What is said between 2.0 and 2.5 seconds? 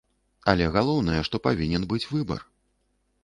выбар.